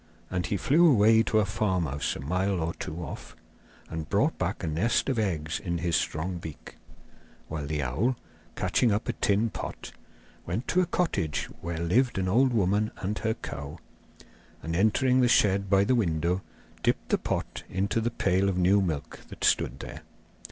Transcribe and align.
And 0.31 0.47
he 0.47 0.57
flew 0.57 0.89
away 0.89 1.21
to 1.21 1.37
a 1.37 1.45
farmhouse 1.45 2.15
a 2.15 2.19
mile 2.21 2.59
or 2.59 2.73
two 2.73 3.03
off, 3.03 3.35
and 3.87 4.09
brought 4.09 4.35
back 4.39 4.63
a 4.63 4.67
nest 4.67 5.09
of 5.09 5.19
eggs 5.19 5.59
in 5.59 5.77
his 5.77 5.95
strong 5.95 6.39
beak; 6.39 6.77
while 7.49 7.67
the 7.67 7.83
owl, 7.83 8.15
catching 8.55 8.91
up 8.91 9.07
a 9.07 9.13
tin 9.13 9.51
pot, 9.51 9.91
went 10.43 10.67
to 10.69 10.81
a 10.81 10.87
cottage 10.87 11.49
where 11.61 11.77
lived 11.77 12.17
an 12.17 12.27
old 12.27 12.51
woman 12.51 12.89
and 12.97 13.19
her 13.19 13.35
cow, 13.35 13.77
and 14.63 14.75
entering 14.75 15.21
the 15.21 15.27
shed 15.27 15.69
by 15.69 15.83
the 15.83 15.93
window 15.93 16.41
dipped 16.81 17.09
the 17.09 17.19
pot 17.19 17.61
into 17.69 18.01
the 18.01 18.09
pail 18.09 18.49
of 18.49 18.57
new 18.57 18.81
milk 18.81 19.19
that 19.29 19.43
stood 19.43 19.81
there. 19.81 20.01